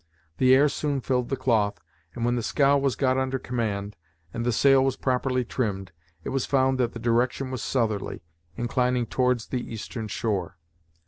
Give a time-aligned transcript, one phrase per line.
[0.39, 1.79] The air soon filled the cloth,
[2.15, 3.95] and when the scow was got under command,
[4.33, 5.91] and the sail was properly trimmed,
[6.23, 8.23] it was found that the direction was southerly,
[8.55, 10.57] inclining towards the eastern shore.